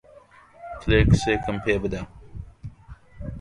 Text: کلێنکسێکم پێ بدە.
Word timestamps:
کلێنکسێکم 0.81 1.57
پێ 1.65 1.75
بدە. 1.83 2.01